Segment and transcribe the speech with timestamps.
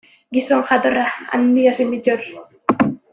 [0.35, 1.03] Gizon jatorra,
[1.37, 2.25] handia zen Bittor.